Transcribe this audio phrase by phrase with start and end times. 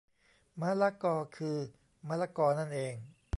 [0.59, 1.57] ม้าล้ากอ คือ
[2.07, 2.95] มะละกอนั่นเอง